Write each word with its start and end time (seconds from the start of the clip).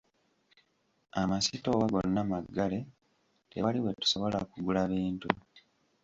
Amasitoowa 1.21 1.85
gonna 1.93 2.21
maggale 2.31 2.79
tewali 3.49 3.79
we 3.83 3.91
tusobola 4.01 4.37
kugula 4.51 4.81
bintu. 4.91 5.29